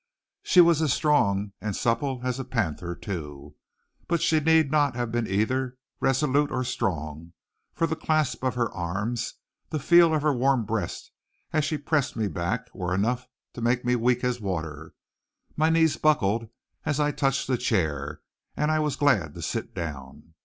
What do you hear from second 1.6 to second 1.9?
and